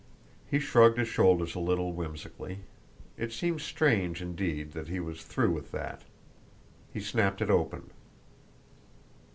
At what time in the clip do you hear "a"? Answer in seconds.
1.53-1.59